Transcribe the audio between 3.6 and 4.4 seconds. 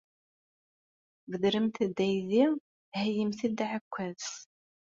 aɛekkaz.